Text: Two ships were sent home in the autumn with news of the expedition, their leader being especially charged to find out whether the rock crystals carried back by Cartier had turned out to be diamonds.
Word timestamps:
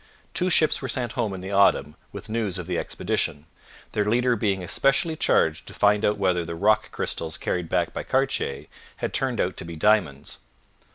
Two 0.33 0.49
ships 0.49 0.81
were 0.81 0.87
sent 0.89 1.11
home 1.11 1.31
in 1.31 1.41
the 1.41 1.51
autumn 1.51 1.95
with 2.11 2.27
news 2.27 2.57
of 2.57 2.65
the 2.65 2.79
expedition, 2.79 3.45
their 3.91 4.03
leader 4.03 4.35
being 4.35 4.63
especially 4.63 5.15
charged 5.15 5.67
to 5.67 5.75
find 5.75 6.03
out 6.03 6.17
whether 6.17 6.43
the 6.43 6.55
rock 6.55 6.89
crystals 6.89 7.37
carried 7.37 7.69
back 7.69 7.93
by 7.93 8.01
Cartier 8.01 8.65
had 8.95 9.13
turned 9.13 9.39
out 9.39 9.57
to 9.57 9.63
be 9.63 9.75
diamonds. 9.75 10.39